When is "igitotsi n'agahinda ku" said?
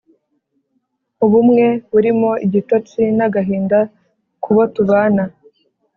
2.45-4.49